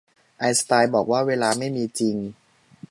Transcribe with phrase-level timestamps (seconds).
[0.37, 2.15] ไอน์สไตน์บอกว่าเวลาไม่มีจริง